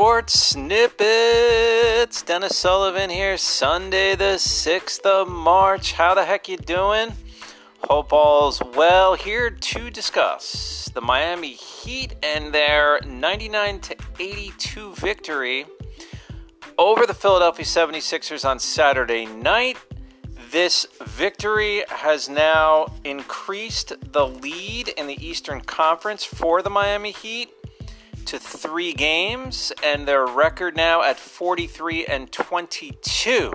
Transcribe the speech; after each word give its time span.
Sports 0.00 0.32
Snippets. 0.32 2.22
Dennis 2.22 2.56
Sullivan 2.56 3.10
here. 3.10 3.36
Sunday 3.36 4.14
the 4.14 4.38
6th 4.38 5.04
of 5.04 5.28
March. 5.28 5.92
How 5.92 6.14
the 6.14 6.24
heck 6.24 6.48
you 6.48 6.56
doing? 6.56 7.12
Hope 7.84 8.10
all's 8.10 8.62
well. 8.74 9.14
Here 9.14 9.50
to 9.50 9.90
discuss 9.90 10.90
the 10.94 11.02
Miami 11.02 11.52
Heat 11.52 12.14
and 12.22 12.50
their 12.50 13.00
99 13.06 13.80
to 13.80 13.96
82 14.18 14.94
victory 14.94 15.66
over 16.78 17.04
the 17.04 17.12
Philadelphia 17.12 17.66
76ers 17.66 18.48
on 18.48 18.58
Saturday 18.58 19.26
night. 19.26 19.76
This 20.50 20.86
victory 21.02 21.84
has 21.90 22.26
now 22.26 22.86
increased 23.04 23.92
the 24.12 24.26
lead 24.26 24.88
in 24.88 25.06
the 25.06 25.22
Eastern 25.22 25.60
Conference 25.60 26.24
for 26.24 26.62
the 26.62 26.70
Miami 26.70 27.10
Heat 27.10 27.50
to 28.30 28.38
three 28.38 28.92
games, 28.92 29.72
and 29.82 30.06
their 30.06 30.24
record 30.24 30.76
now 30.76 31.02
at 31.02 31.18
43 31.18 32.06
and 32.06 32.30
22 32.30 33.52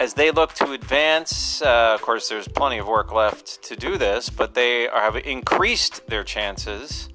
as 0.00 0.14
they 0.14 0.30
look 0.30 0.54
to 0.54 0.72
advance. 0.72 1.60
Uh, 1.60 1.92
of 1.94 2.00
course, 2.00 2.26
there's 2.30 2.48
plenty 2.48 2.78
of 2.78 2.86
work 2.88 3.12
left 3.12 3.62
to 3.64 3.76
do 3.76 3.98
this, 3.98 4.30
but 4.30 4.54
they 4.54 4.88
are, 4.88 5.02
have 5.02 5.16
increased 5.16 6.06
their 6.06 6.24
chances, 6.24 7.10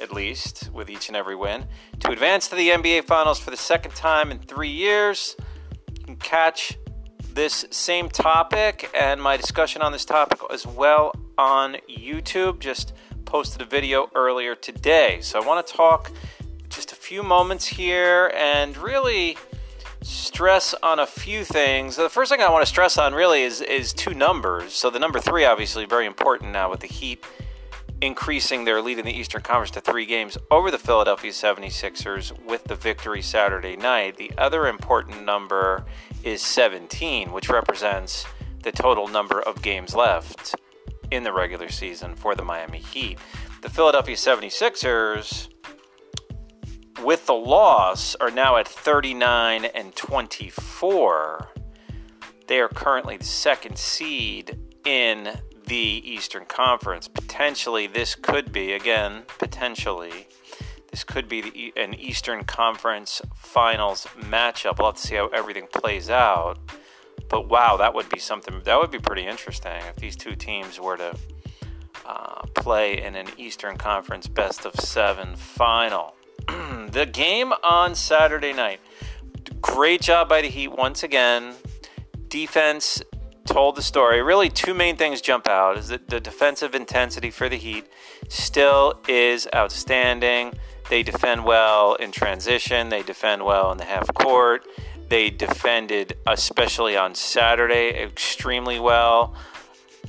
at 0.00 0.10
least 0.10 0.70
with 0.72 0.88
each 0.88 1.08
and 1.08 1.16
every 1.16 1.36
win, 1.36 1.66
to 2.00 2.10
advance 2.10 2.48
to 2.48 2.56
the 2.56 2.70
NBA 2.70 3.04
Finals 3.04 3.38
for 3.38 3.50
the 3.50 3.56
second 3.58 3.94
time 3.94 4.30
in 4.30 4.38
three 4.38 4.70
years. 4.70 5.36
You 5.98 6.02
can 6.02 6.16
catch 6.16 6.78
this 7.34 7.66
same 7.70 8.08
topic 8.08 8.90
and 8.98 9.20
my 9.20 9.36
discussion 9.36 9.82
on 9.82 9.92
this 9.92 10.06
topic 10.06 10.40
as 10.50 10.66
well 10.66 11.12
on 11.36 11.76
YouTube. 11.90 12.58
Just 12.58 12.94
posted 13.32 13.62
a 13.62 13.64
video 13.64 14.10
earlier 14.14 14.54
today. 14.54 15.18
So 15.22 15.42
I 15.42 15.46
want 15.46 15.66
to 15.66 15.72
talk 15.72 16.12
just 16.68 16.92
a 16.92 16.94
few 16.94 17.22
moments 17.22 17.66
here 17.66 18.30
and 18.36 18.76
really 18.76 19.38
stress 20.02 20.74
on 20.82 20.98
a 20.98 21.06
few 21.06 21.42
things. 21.42 21.96
The 21.96 22.10
first 22.10 22.30
thing 22.30 22.42
I 22.42 22.50
want 22.50 22.60
to 22.60 22.66
stress 22.66 22.98
on 22.98 23.14
really 23.14 23.42
is 23.42 23.62
is 23.62 23.94
two 23.94 24.12
numbers. 24.12 24.74
So 24.74 24.90
the 24.90 24.98
number 24.98 25.18
3 25.18 25.46
obviously 25.46 25.86
very 25.86 26.04
important 26.04 26.52
now 26.52 26.70
with 26.70 26.80
the 26.80 26.86
Heat 26.86 27.24
increasing 28.02 28.66
their 28.66 28.82
lead 28.82 28.98
in 28.98 29.06
the 29.06 29.18
Eastern 29.18 29.40
Conference 29.40 29.70
to 29.70 29.80
3 29.80 30.04
games 30.04 30.36
over 30.50 30.70
the 30.70 30.78
Philadelphia 30.78 31.30
76ers 31.30 32.38
with 32.44 32.64
the 32.64 32.76
victory 32.76 33.22
Saturday 33.22 33.76
night. 33.76 34.18
The 34.18 34.30
other 34.36 34.66
important 34.66 35.24
number 35.24 35.86
is 36.22 36.42
17, 36.42 37.32
which 37.32 37.48
represents 37.48 38.26
the 38.62 38.72
total 38.72 39.08
number 39.08 39.40
of 39.40 39.62
games 39.62 39.94
left 39.94 40.54
in 41.12 41.24
the 41.24 41.32
regular 41.32 41.68
season 41.68 42.16
for 42.16 42.34
the 42.34 42.42
Miami 42.42 42.78
Heat. 42.78 43.18
The 43.60 43.68
Philadelphia 43.68 44.16
76ers, 44.16 45.48
with 47.02 47.26
the 47.26 47.34
loss, 47.34 48.14
are 48.16 48.30
now 48.30 48.56
at 48.56 48.66
39 48.66 49.66
and 49.66 49.94
24. 49.94 51.48
They 52.46 52.60
are 52.60 52.68
currently 52.68 53.18
the 53.18 53.24
second 53.24 53.78
seed 53.78 54.58
in 54.84 55.38
the 55.66 55.76
Eastern 55.76 56.46
Conference. 56.46 57.08
Potentially, 57.08 57.86
this 57.86 58.14
could 58.14 58.50
be, 58.50 58.72
again, 58.72 59.24
potentially, 59.38 60.28
this 60.90 61.04
could 61.04 61.28
be 61.28 61.40
the, 61.42 61.72
an 61.76 61.94
Eastern 61.94 62.44
Conference 62.44 63.20
Finals 63.36 64.06
matchup. 64.18 64.78
We'll 64.78 64.88
have 64.88 64.96
to 64.96 65.06
see 65.06 65.14
how 65.16 65.28
everything 65.28 65.66
plays 65.72 66.10
out. 66.10 66.58
But 67.32 67.48
wow, 67.48 67.78
that 67.78 67.94
would 67.94 68.10
be 68.10 68.18
something. 68.18 68.60
That 68.64 68.78
would 68.78 68.90
be 68.90 68.98
pretty 68.98 69.26
interesting 69.26 69.80
if 69.88 69.96
these 69.96 70.16
two 70.16 70.36
teams 70.36 70.78
were 70.78 70.98
to 70.98 71.16
uh, 72.04 72.42
play 72.54 73.02
in 73.02 73.16
an 73.16 73.26
Eastern 73.38 73.78
Conference 73.78 74.28
best 74.28 74.66
of 74.66 74.74
seven 74.74 75.34
final. 75.34 76.14
the 76.46 77.08
game 77.10 77.54
on 77.64 77.94
Saturday 77.94 78.52
night. 78.52 78.80
Great 79.62 80.02
job 80.02 80.28
by 80.28 80.42
the 80.42 80.48
Heat 80.48 80.68
once 80.68 81.02
again. 81.02 81.54
Defense 82.28 83.02
told 83.46 83.76
the 83.76 83.82
story. 83.82 84.20
Really, 84.20 84.50
two 84.50 84.74
main 84.74 84.96
things 84.96 85.22
jump 85.22 85.48
out: 85.48 85.78
is 85.78 85.88
that 85.88 86.10
the 86.10 86.20
defensive 86.20 86.74
intensity 86.74 87.30
for 87.30 87.48
the 87.48 87.56
Heat 87.56 87.86
still 88.28 89.00
is 89.08 89.48
outstanding. 89.54 90.52
They 90.90 91.02
defend 91.02 91.46
well 91.46 91.94
in 91.94 92.12
transition. 92.12 92.90
They 92.90 93.02
defend 93.02 93.42
well 93.42 93.72
in 93.72 93.78
the 93.78 93.84
half 93.84 94.12
court. 94.12 94.66
They 95.12 95.28
defended, 95.28 96.16
especially 96.26 96.96
on 96.96 97.14
Saturday, 97.14 97.90
extremely 98.02 98.80
well 98.80 99.34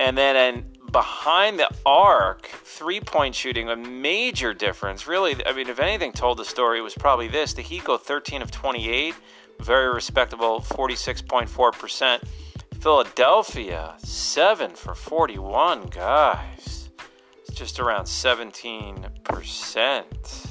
And 0.00 0.18
then 0.18 0.34
and 0.34 0.64
behind 0.90 1.60
the 1.60 1.70
arc, 1.86 2.46
three 2.46 2.98
point 2.98 3.36
shooting, 3.36 3.68
a 3.68 3.76
major 3.76 4.52
difference. 4.52 5.06
Really, 5.06 5.36
I 5.46 5.52
mean, 5.52 5.68
if 5.68 5.78
anything 5.78 6.10
told 6.10 6.38
the 6.38 6.44
story, 6.44 6.80
it 6.80 6.82
was 6.82 6.96
probably 6.96 7.28
this. 7.28 7.52
The 7.52 7.62
Heat 7.62 7.84
go 7.84 7.96
13 7.96 8.42
of 8.42 8.50
28, 8.50 9.14
very 9.60 9.94
respectable 9.94 10.62
46.4%. 10.62 12.22
Philadelphia, 12.80 13.94
7 13.98 14.72
for 14.72 14.96
41, 14.96 15.86
guys 15.90 16.81
just 17.52 17.80
around 17.80 18.04
17%. 18.04 20.46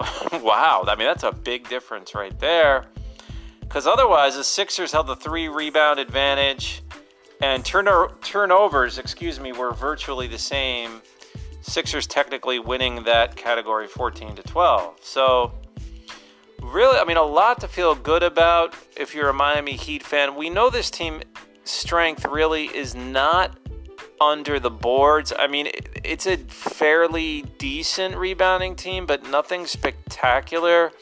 wow, 0.42 0.84
I 0.86 0.94
mean, 0.96 1.06
that's 1.06 1.24
a 1.24 1.32
big 1.32 1.68
difference 1.68 2.14
right 2.14 2.38
there. 2.38 2.86
Because 3.60 3.86
otherwise, 3.86 4.36
the 4.36 4.44
Sixers 4.44 4.92
held 4.92 5.06
the 5.06 5.16
three 5.16 5.48
rebound 5.48 6.00
advantage, 6.00 6.82
and 7.40 7.62
turno- 7.62 8.20
turnovers, 8.20 8.98
excuse 8.98 9.38
me, 9.38 9.52
were 9.52 9.72
virtually 9.72 10.26
the 10.26 10.38
same. 10.38 11.02
Sixers 11.60 12.06
technically 12.06 12.58
winning 12.58 13.04
that 13.04 13.36
category 13.36 13.86
14 13.86 14.36
to 14.36 14.42
12. 14.42 14.96
So, 15.02 15.52
really, 16.62 16.98
I 16.98 17.04
mean, 17.04 17.18
a 17.18 17.22
lot 17.22 17.60
to 17.60 17.68
feel 17.68 17.94
good 17.94 18.22
about 18.22 18.74
if 18.96 19.14
you're 19.14 19.28
a 19.28 19.34
Miami 19.34 19.74
Heat 19.74 20.02
fan. 20.02 20.34
We 20.34 20.50
know 20.50 20.70
this 20.70 20.90
team 20.90 21.22
strength 21.64 22.24
really 22.24 22.64
is 22.64 22.94
not 22.94 23.59
under 24.20 24.60
the 24.60 24.70
boards. 24.70 25.32
I 25.36 25.46
mean, 25.46 25.70
it's 26.04 26.26
a 26.26 26.36
fairly 26.36 27.42
decent 27.58 28.16
rebounding 28.16 28.76
team, 28.76 29.06
but 29.06 29.28
nothing 29.28 29.66
spectacular. 29.66 30.92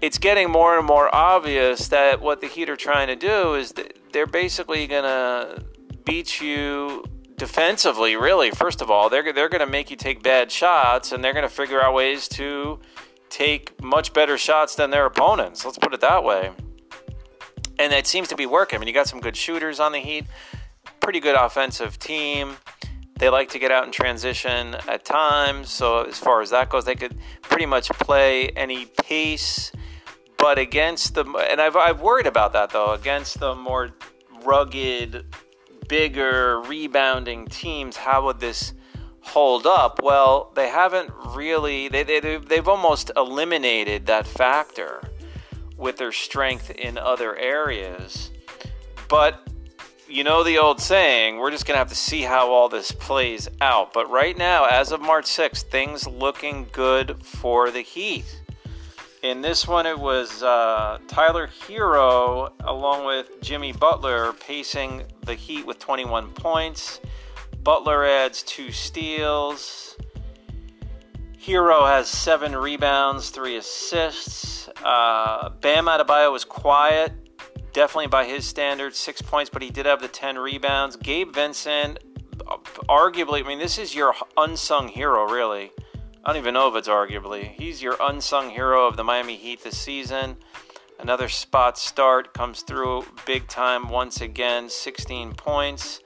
It's 0.00 0.18
getting 0.18 0.50
more 0.50 0.78
and 0.78 0.86
more 0.86 1.12
obvious 1.14 1.88
that 1.88 2.20
what 2.20 2.40
the 2.40 2.46
Heat 2.46 2.68
are 2.70 2.76
trying 2.76 3.08
to 3.08 3.16
do 3.16 3.54
is 3.54 3.74
they're 4.12 4.26
basically 4.26 4.86
going 4.86 5.04
to 5.04 5.64
beat 6.04 6.40
you 6.40 7.04
defensively, 7.36 8.14
really. 8.14 8.50
First 8.50 8.80
of 8.80 8.90
all, 8.90 9.08
they're, 9.08 9.32
they're 9.32 9.48
going 9.48 9.64
to 9.64 9.70
make 9.70 9.90
you 9.90 9.96
take 9.96 10.22
bad 10.22 10.52
shots, 10.52 11.10
and 11.10 11.24
they're 11.24 11.32
going 11.32 11.48
to 11.48 11.54
figure 11.54 11.82
out 11.82 11.94
ways 11.94 12.28
to 12.28 12.78
take 13.28 13.82
much 13.82 14.12
better 14.12 14.38
shots 14.38 14.76
than 14.76 14.90
their 14.90 15.06
opponents. 15.06 15.64
Let's 15.64 15.78
put 15.78 15.92
it 15.92 16.00
that 16.00 16.22
way. 16.22 16.52
And 17.78 17.92
it 17.92 18.06
seems 18.06 18.28
to 18.28 18.36
be 18.36 18.46
working. 18.46 18.76
I 18.76 18.78
mean, 18.78 18.86
you 18.86 18.94
got 18.94 19.08
some 19.08 19.20
good 19.20 19.36
shooters 19.36 19.80
on 19.80 19.90
the 19.90 19.98
Heat 19.98 20.26
pretty 21.04 21.20
good 21.20 21.36
offensive 21.36 21.98
team. 21.98 22.56
They 23.18 23.28
like 23.28 23.50
to 23.50 23.58
get 23.58 23.70
out 23.70 23.84
in 23.84 23.92
transition 23.92 24.74
at 24.88 25.04
times. 25.04 25.70
So, 25.70 26.04
as 26.04 26.18
far 26.18 26.40
as 26.40 26.48
that 26.50 26.70
goes, 26.70 26.86
they 26.86 26.94
could 26.94 27.16
pretty 27.42 27.66
much 27.66 27.90
play 27.90 28.48
any 28.48 28.86
pace. 28.86 29.70
But 30.38 30.58
against 30.58 31.14
the, 31.14 31.24
and 31.50 31.60
I've, 31.60 31.76
I've 31.76 32.00
worried 32.00 32.26
about 32.26 32.54
that 32.54 32.70
though, 32.70 32.92
against 32.92 33.38
the 33.38 33.54
more 33.54 33.90
rugged, 34.44 35.26
bigger, 35.88 36.62
rebounding 36.62 37.46
teams, 37.48 37.98
how 37.98 38.24
would 38.24 38.40
this 38.40 38.72
hold 39.20 39.66
up? 39.66 40.00
Well, 40.02 40.52
they 40.54 40.70
haven't 40.70 41.10
really, 41.34 41.88
they, 41.88 42.02
they, 42.02 42.38
they've 42.38 42.68
almost 42.68 43.10
eliminated 43.14 44.06
that 44.06 44.26
factor 44.26 45.02
with 45.76 45.98
their 45.98 46.12
strength 46.12 46.70
in 46.70 46.96
other 46.96 47.36
areas. 47.36 48.30
But 49.08 49.46
you 50.08 50.24
know 50.24 50.42
the 50.42 50.58
old 50.58 50.80
saying, 50.80 51.38
we're 51.38 51.50
just 51.50 51.66
going 51.66 51.74
to 51.74 51.78
have 51.78 51.88
to 51.88 51.94
see 51.94 52.22
how 52.22 52.50
all 52.50 52.68
this 52.68 52.92
plays 52.92 53.48
out. 53.60 53.92
But 53.92 54.10
right 54.10 54.36
now, 54.36 54.66
as 54.66 54.92
of 54.92 55.00
March 55.00 55.26
6th, 55.26 55.64
things 55.64 56.06
looking 56.06 56.66
good 56.72 57.22
for 57.24 57.70
the 57.70 57.80
Heat. 57.80 58.42
In 59.22 59.40
this 59.40 59.66
one, 59.66 59.86
it 59.86 59.98
was 59.98 60.42
uh, 60.42 60.98
Tyler 61.08 61.46
Herro 61.46 62.52
along 62.60 63.06
with 63.06 63.40
Jimmy 63.40 63.72
Butler 63.72 64.34
pacing 64.34 65.04
the 65.22 65.34
Heat 65.34 65.66
with 65.66 65.78
21 65.78 66.30
points. 66.32 67.00
Butler 67.62 68.04
adds 68.04 68.42
two 68.42 68.70
steals. 68.70 69.96
Herro 71.38 71.86
has 71.86 72.08
seven 72.08 72.54
rebounds, 72.54 73.30
three 73.30 73.56
assists. 73.56 74.68
Uh, 74.82 75.48
Bam 75.60 75.86
Adebayo 75.86 76.30
was 76.30 76.44
quiet, 76.44 77.12
definitely 77.74 78.06
by 78.06 78.24
his 78.24 78.46
standards, 78.46 78.96
six 78.96 79.20
points, 79.20 79.50
but 79.50 79.60
he 79.60 79.68
did 79.68 79.84
have 79.84 80.00
the 80.00 80.08
10 80.08 80.38
rebounds. 80.38 80.96
Gabe 80.96 81.34
Vincent, 81.34 81.98
arguably, 82.88 83.44
I 83.44 83.48
mean, 83.48 83.58
this 83.58 83.78
is 83.78 83.94
your 83.94 84.14
unsung 84.38 84.88
hero, 84.88 85.28
really. 85.28 85.72
I 86.24 86.32
don't 86.32 86.38
even 86.38 86.54
know 86.54 86.68
if 86.68 86.76
it's 86.76 86.88
arguably. 86.88 87.50
He's 87.50 87.82
your 87.82 87.96
unsung 88.00 88.48
hero 88.48 88.86
of 88.86 88.96
the 88.96 89.04
Miami 89.04 89.36
Heat 89.36 89.62
this 89.62 89.76
season. 89.76 90.36
Another 90.98 91.28
spot 91.28 91.76
start 91.76 92.32
comes 92.32 92.62
through 92.62 93.04
big 93.26 93.46
time 93.48 93.88
once 93.88 94.22
again, 94.22 94.70
16 94.70 95.34
points. 95.34 96.00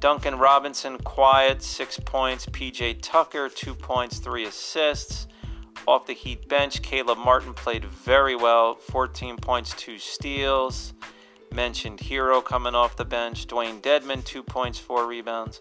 Duncan 0.00 0.36
Robinson, 0.36 0.98
quiet, 0.98 1.62
six 1.62 2.00
points. 2.00 2.46
PJ 2.46 2.98
Tucker, 3.02 3.48
two 3.48 3.74
points, 3.74 4.18
three 4.18 4.46
assists. 4.46 5.28
Off 5.86 6.06
the 6.06 6.12
Heat 6.12 6.48
bench, 6.48 6.80
Caleb 6.82 7.18
Martin 7.18 7.54
played 7.54 7.84
very 7.84 8.36
well, 8.36 8.76
14 8.76 9.36
points, 9.36 9.74
two 9.76 9.98
steals. 9.98 10.92
Mentioned 11.52 11.98
Herro 11.98 12.42
coming 12.42 12.74
off 12.74 12.96
the 12.96 13.04
bench. 13.04 13.46
Dewayne 13.46 13.82
Dedmon, 13.82 14.24
two 14.24 14.42
points, 14.42 14.78
four 14.78 15.06
rebounds. 15.06 15.60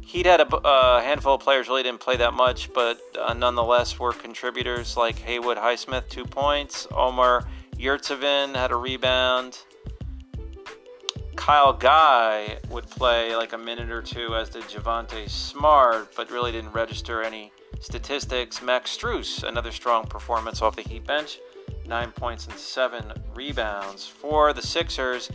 Heat 0.00 0.26
had 0.26 0.40
a 0.40 0.56
uh, 0.56 1.00
handful 1.00 1.34
of 1.34 1.40
players 1.40 1.68
really 1.68 1.84
didn't 1.84 2.00
play 2.00 2.16
that 2.16 2.34
much, 2.34 2.72
but 2.72 3.00
uh, 3.18 3.32
nonetheless 3.32 3.98
were 3.98 4.12
contributors 4.12 4.96
like 4.96 5.16
Haywood 5.20 5.56
Highsmith, 5.56 6.08
two 6.08 6.24
points. 6.24 6.88
Omar 6.90 7.46
Yurtseven 7.76 8.56
had 8.56 8.72
a 8.72 8.76
rebound. 8.76 9.58
Kyle 11.36 11.72
Guy 11.72 12.58
would 12.70 12.90
play 12.90 13.36
like 13.36 13.52
a 13.52 13.58
minute 13.58 13.90
or 13.90 14.02
two, 14.02 14.34
as 14.34 14.50
did 14.50 14.64
Javonte 14.64 15.30
Smart, 15.30 16.14
but 16.16 16.28
really 16.30 16.50
didn't 16.50 16.72
register 16.72 17.22
any 17.22 17.52
statistics. 17.80 18.62
Max 18.62 18.96
Strus, 18.96 19.42
another 19.42 19.72
strong 19.72 20.06
performance 20.06 20.62
off 20.62 20.76
the 20.76 20.82
Heat 20.82 21.06
bench, 21.06 21.38
nine 21.86 22.12
points 22.12 22.46
and 22.46 22.56
seven 22.56 23.12
rebounds. 23.34 24.06
For 24.06 24.52
the 24.52 24.62
Sixers, 24.62 25.30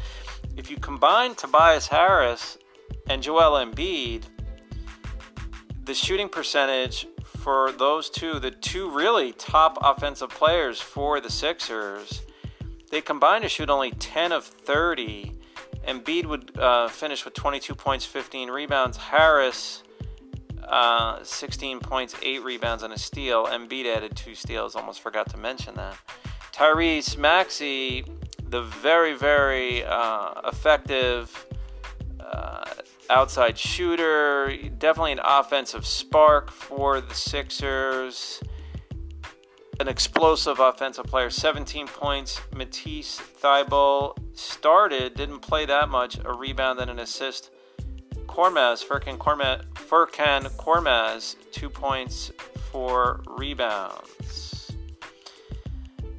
if 0.56 0.71
you 0.71 0.77
combine 0.77 1.36
Tobias 1.36 1.88
Harris 1.88 2.57
and 3.09 3.21
Joel 3.21 3.63
Embiid, 3.65 4.24
the 5.83 5.94
shooting 5.94 6.30
percentage 6.30 7.07
for 7.38 7.71
those 7.74 8.09
two, 8.09 8.39
the 8.39 8.51
two 8.51 8.89
really 8.89 9.33
top 9.33 9.77
offensive 9.81 10.30
players 10.30 10.80
for 10.80 11.19
the 11.19 11.30
Sixers, 11.30 12.21
they 12.89 13.01
combined 13.01 13.44
to 13.44 13.50
shoot 13.50 13.69
only 13.69 13.91
10 13.91 14.31
of 14.31 14.45
30 14.45 15.36
Embiid 15.88 16.25
would 16.25 16.57
uh, 16.57 16.88
finish 16.88 17.25
with 17.25 17.33
22 17.33 17.75
points, 17.75 18.06
15 18.06 18.50
rebounds. 18.50 18.98
Harris, 18.98 19.83
uh, 20.67 21.23
16 21.23 21.79
points, 21.79 22.15
8 22.21 22.44
rebounds, 22.44 22.83
and 22.83 22.94
a 22.94 23.00
steal. 23.00 23.45
Embiid 23.45 23.85
added 23.85 24.15
two 24.15 24.35
steals. 24.35 24.75
Almost 24.75 25.01
forgot 25.01 25.29
to 25.31 25.38
mention 25.38 25.75
that. 25.75 25.97
Tyrese 26.51 27.17
Maxey, 27.17 28.06
the 28.50 28.62
very, 28.62 29.15
very 29.15 29.83
uh, 29.83 30.33
effective 30.45 31.45
uh, 32.19 32.65
outside 33.09 33.57
shooter. 33.57 34.56
Definitely 34.77 35.13
an 35.13 35.21
offensive 35.23 35.85
spark 35.85 36.51
for 36.51 37.01
the 37.01 37.13
Sixers 37.13 38.41
an 39.79 39.88
explosive 39.88 40.59
offensive 40.59 41.06
player. 41.06 41.29
17 41.29 41.88
points. 41.88 42.39
Matisse 42.56 43.19
Thybulle 43.41 44.17
started, 44.38 45.15
didn't 45.15 45.39
play 45.39 45.65
that 45.65 45.89
much. 45.89 46.17
A 46.23 46.33
rebound 46.33 46.79
and 46.79 46.89
an 46.89 47.00
assist. 47.00 47.51
Korkmaz, 48.25 48.85
Furkan 48.85 49.17
Korkmaz, 49.17 49.63
Furkan 49.89 50.49
Korkmaz, 50.57 51.35
two 51.51 51.69
points, 51.69 52.31
four 52.71 53.21
rebounds. 53.27 54.71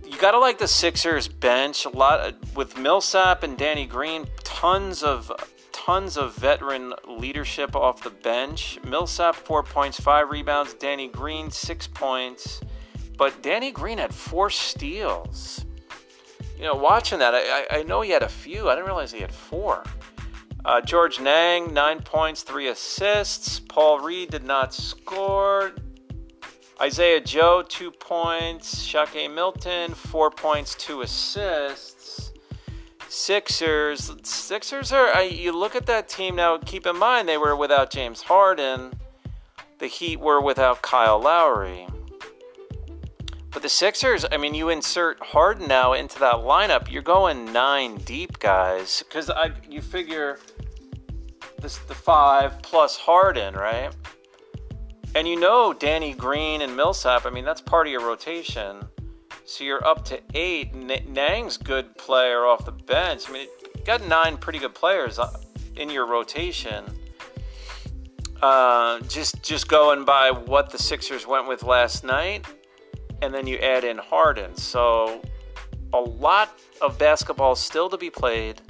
You 0.04 0.16
gotta 0.18 0.38
like 0.38 0.58
the 0.58 0.68
Sixers 0.68 1.28
bench 1.28 1.84
a 1.84 1.88
lot 1.88 2.34
with 2.54 2.78
Millsap 2.78 3.42
and 3.42 3.58
Danny 3.58 3.86
Green. 3.86 4.26
Tons 4.44 5.02
of 5.02 5.32
tons 5.72 6.16
of 6.16 6.34
veteran 6.36 6.94
leadership 7.06 7.76
off 7.76 8.02
the 8.02 8.10
bench. 8.10 8.78
Millsap 8.84 9.34
four 9.34 9.62
points, 9.62 10.00
five 10.00 10.30
rebounds. 10.30 10.74
Danny 10.74 11.08
Green 11.08 11.50
six 11.50 11.86
points. 11.86 12.60
But 13.18 13.42
Danny 13.42 13.72
Green 13.72 13.98
had 13.98 14.14
four 14.14 14.48
steals. 14.50 15.64
You 16.56 16.64
know, 16.64 16.74
watching 16.74 17.18
that, 17.18 17.34
I, 17.34 17.80
I 17.80 17.82
know 17.82 18.00
he 18.00 18.10
had 18.10 18.22
a 18.22 18.28
few. 18.28 18.68
I 18.68 18.74
didn't 18.74 18.86
realize 18.86 19.12
he 19.12 19.20
had 19.20 19.32
four. 19.32 19.84
Uh, 20.66 20.80
Georges 20.80 21.22
Niang, 21.22 21.72
nine 21.72 22.00
points, 22.00 22.42
three 22.42 22.66
assists. 22.66 23.60
Paul 23.60 24.00
Reed 24.00 24.32
did 24.32 24.42
not 24.42 24.74
score. 24.74 25.70
Isaiah 26.80 27.20
Joe, 27.20 27.62
two 27.62 27.92
points. 27.92 28.82
Shake 28.82 29.30
Milton, 29.30 29.94
four 29.94 30.28
points, 30.28 30.74
two 30.74 31.02
assists. 31.02 32.32
Sixers. 33.08 34.10
Sixers 34.24 34.90
are. 34.90 35.14
I, 35.14 35.22
you 35.22 35.52
look 35.52 35.76
at 35.76 35.86
that 35.86 36.08
team 36.08 36.34
now. 36.34 36.58
Keep 36.58 36.88
in 36.88 36.98
mind 36.98 37.28
they 37.28 37.38
were 37.38 37.54
without 37.54 37.92
James 37.92 38.22
Harden. 38.22 38.92
The 39.78 39.86
Heat 39.86 40.18
were 40.18 40.40
without 40.40 40.82
Kyle 40.82 41.20
Lowry. 41.20 41.86
But 43.56 43.62
the 43.62 43.70
Sixers, 43.70 44.26
I 44.30 44.36
mean, 44.36 44.52
you 44.52 44.68
insert 44.68 45.18
Harden 45.18 45.66
now 45.66 45.94
into 45.94 46.18
that 46.18 46.34
lineup, 46.34 46.90
you're 46.90 47.00
going 47.00 47.54
nine 47.54 47.96
deep, 47.96 48.38
guys. 48.38 49.02
Because 49.08 49.30
you 49.66 49.80
figure 49.80 50.38
this 51.62 51.78
the 51.78 51.94
five 51.94 52.60
plus 52.60 52.98
Harden, 52.98 53.54
right? 53.54 53.96
And 55.14 55.26
you 55.26 55.40
know 55.40 55.72
Danny 55.72 56.12
Green 56.12 56.60
and 56.60 56.76
Millsap. 56.76 57.24
I 57.24 57.30
mean, 57.30 57.46
that's 57.46 57.62
part 57.62 57.86
of 57.86 57.90
your 57.90 58.06
rotation. 58.06 58.86
So 59.46 59.64
you're 59.64 59.86
up 59.86 60.04
to 60.04 60.20
eight. 60.34 60.74
Niang's 60.74 61.56
good 61.56 61.96
player 61.96 62.44
off 62.44 62.66
the 62.66 62.72
bench. 62.72 63.24
I 63.26 63.32
mean, 63.32 63.48
you 63.74 63.84
got 63.86 64.06
nine 64.06 64.36
pretty 64.36 64.58
good 64.58 64.74
players 64.74 65.18
uh, 65.18 65.34
in 65.76 65.88
your 65.88 66.06
rotation. 66.06 66.84
Uh, 68.42 69.00
just 69.08 69.42
just 69.42 69.66
going 69.66 70.04
by 70.04 70.30
what 70.30 70.68
the 70.68 70.78
Sixers 70.78 71.26
went 71.26 71.48
with 71.48 71.62
last 71.62 72.04
night, 72.04 72.44
and 73.22 73.32
then 73.32 73.46
you 73.46 73.58
add 73.58 73.84
in 73.84 73.98
Harden. 73.98 74.56
So 74.56 75.22
a 75.92 76.00
lot 76.00 76.58
of 76.80 76.98
basketball 76.98 77.54
still 77.54 77.88
to 77.88 77.96
be 77.96 78.10
played. 78.10 78.60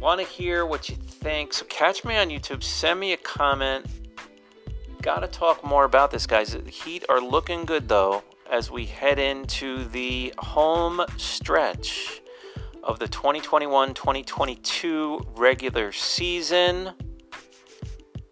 Want 0.00 0.20
to 0.20 0.26
hear 0.26 0.66
what 0.66 0.88
you 0.88 0.96
think? 0.96 1.52
So 1.52 1.64
catch 1.66 2.04
me 2.04 2.16
on 2.16 2.28
YouTube. 2.28 2.62
Send 2.62 3.00
me 3.00 3.12
a 3.12 3.16
comment. 3.16 3.86
Got 5.02 5.20
to 5.20 5.28
talk 5.28 5.64
more 5.64 5.84
about 5.84 6.10
this, 6.10 6.26
guys. 6.26 6.52
The 6.52 6.70
Heat 6.70 7.04
are 7.08 7.20
looking 7.20 7.64
good 7.64 7.88
though 7.88 8.22
as 8.50 8.70
we 8.70 8.84
head 8.86 9.18
into 9.18 9.84
the 9.84 10.32
home 10.38 11.02
stretch 11.16 12.22
of 12.82 12.98
the 12.98 13.08
2021-2022 13.08 15.26
regular 15.36 15.92
season. 15.92 16.92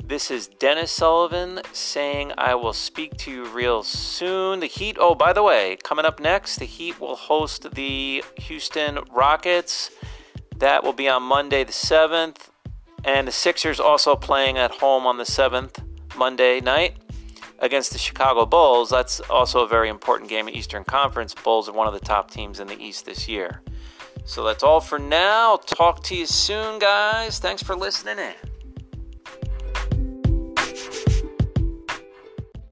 This 0.06 0.30
is 0.30 0.48
Dennis 0.48 0.92
Sullivan 0.92 1.62
saying 1.72 2.32
I 2.36 2.54
will 2.56 2.74
speak 2.74 3.16
to 3.16 3.30
you 3.30 3.46
real 3.46 3.82
soon. 3.82 4.60
The 4.60 4.66
Heat, 4.66 4.98
oh, 5.00 5.14
by 5.14 5.32
the 5.32 5.42
way, 5.42 5.78
coming 5.82 6.04
up 6.04 6.20
next, 6.20 6.56
the 6.56 6.66
Heat 6.66 7.00
will 7.00 7.16
host 7.16 7.74
the 7.74 8.22
Houston 8.36 8.98
Rockets. 9.10 9.90
That 10.58 10.84
will 10.84 10.92
be 10.92 11.08
on 11.08 11.22
Monday 11.22 11.64
the 11.64 11.72
7th. 11.72 12.50
And 13.02 13.26
the 13.26 13.32
Sixers 13.32 13.80
also 13.80 14.14
playing 14.14 14.58
at 14.58 14.72
home 14.72 15.06
on 15.06 15.16
the 15.16 15.24
7th, 15.24 15.82
Monday 16.16 16.60
night, 16.60 16.96
against 17.60 17.92
the 17.92 17.98
Chicago 17.98 18.44
Bulls. 18.44 18.90
That's 18.90 19.20
also 19.20 19.60
a 19.60 19.68
very 19.68 19.88
important 19.88 20.28
game 20.28 20.48
in 20.48 20.54
Eastern 20.54 20.84
Conference. 20.84 21.34
Bulls 21.34 21.66
are 21.66 21.72
one 21.72 21.86
of 21.86 21.94
the 21.94 22.00
top 22.00 22.30
teams 22.30 22.60
in 22.60 22.66
the 22.66 22.78
East 22.78 23.06
this 23.06 23.26
year. 23.26 23.62
So 24.26 24.44
that's 24.44 24.62
all 24.62 24.80
for 24.80 24.98
now. 24.98 25.56
Talk 25.56 26.02
to 26.04 26.14
you 26.14 26.26
soon, 26.26 26.78
guys. 26.78 27.38
Thanks 27.38 27.62
for 27.62 27.74
listening 27.74 28.18
in. 28.18 28.53